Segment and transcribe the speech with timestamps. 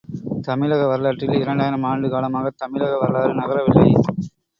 [0.41, 3.87] தமிழக வரலாற்றில் இரண்டாயிரம் ஆண்டு காலமாகத் தமிழக வரலாறு நகரவில்லை.